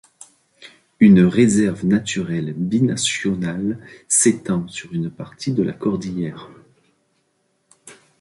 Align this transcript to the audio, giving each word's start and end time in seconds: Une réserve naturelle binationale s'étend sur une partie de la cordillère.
Une 0.99 1.25
réserve 1.25 1.85
naturelle 1.85 2.53
binationale 2.53 3.77
s'étend 4.07 4.67
sur 4.67 4.91
une 4.93 5.11
partie 5.11 5.51
de 5.53 5.61
la 5.61 5.73
cordillère. 5.73 6.49